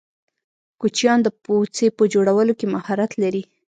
کوچیان 0.79 1.19
د 1.23 1.27
پوڅې 1.43 1.87
په 1.97 2.03
جوړولو 2.13 2.53
کی 2.59 2.65
مهارت 2.75 3.11
لرې. 3.21 3.43